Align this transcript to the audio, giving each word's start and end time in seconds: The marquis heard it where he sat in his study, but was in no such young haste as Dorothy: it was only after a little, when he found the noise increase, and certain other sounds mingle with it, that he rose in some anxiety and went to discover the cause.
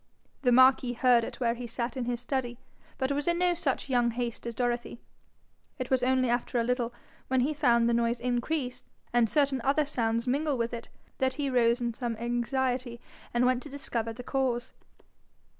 The 0.41 0.51
marquis 0.51 0.93
heard 0.93 1.23
it 1.23 1.39
where 1.39 1.53
he 1.53 1.67
sat 1.67 1.95
in 1.95 2.05
his 2.05 2.19
study, 2.19 2.57
but 2.97 3.11
was 3.11 3.27
in 3.27 3.37
no 3.37 3.53
such 3.53 3.87
young 3.87 4.09
haste 4.09 4.47
as 4.47 4.55
Dorothy: 4.55 4.99
it 5.77 5.91
was 5.91 6.01
only 6.01 6.27
after 6.27 6.59
a 6.59 6.63
little, 6.63 6.91
when 7.27 7.41
he 7.41 7.53
found 7.53 7.87
the 7.87 7.93
noise 7.93 8.19
increase, 8.19 8.83
and 9.13 9.29
certain 9.29 9.61
other 9.63 9.85
sounds 9.85 10.25
mingle 10.25 10.57
with 10.57 10.73
it, 10.73 10.87
that 11.19 11.35
he 11.35 11.51
rose 11.51 11.79
in 11.81 11.93
some 11.93 12.15
anxiety 12.15 12.99
and 13.31 13.45
went 13.45 13.61
to 13.61 13.69
discover 13.69 14.11
the 14.11 14.23
cause. 14.23 14.73